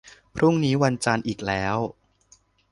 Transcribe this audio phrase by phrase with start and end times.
[0.35, 1.77] พรุ่งนี้วันจันทร์อีกแล้ว